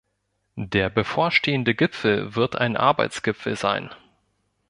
Der 0.55 0.89
bevorstehende 0.89 1.75
Gipfel 1.75 2.35
wird 2.35 2.55
ein 2.55 2.75
Arbeitsgipfel 2.75 3.55
sein. 3.55 3.91